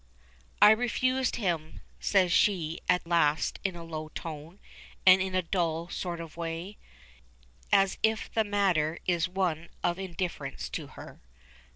[0.63, 4.59] "I refused him," says she at last in a low tone,
[5.05, 6.79] and in a dull sort of way,
[7.71, 11.21] as if the matter is one of indifference to her.